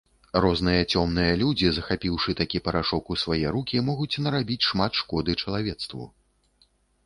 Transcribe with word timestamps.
Розныя 0.43 0.85
цёмныя 0.95 1.33
людзі, 1.41 1.67
захапіўшы 1.79 2.35
такі 2.41 2.63
парашок 2.69 3.13
у 3.15 3.19
свае 3.27 3.47
рукі, 3.59 3.77
могуць 3.93 4.19
нарабіць 4.29 4.61
шмат 4.73 4.91
шкоды 5.05 5.31
чалавецтву. 5.45 6.13